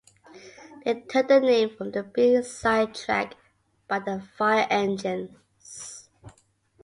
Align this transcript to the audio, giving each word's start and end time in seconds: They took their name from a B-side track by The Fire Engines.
They 0.83 0.95
took 1.01 1.27
their 1.27 1.41
name 1.41 1.77
from 1.77 1.93
a 1.93 2.01
B-side 2.01 2.95
track 2.95 3.35
by 3.87 3.99
The 3.99 4.19
Fire 4.35 4.65
Engines. 4.67 6.09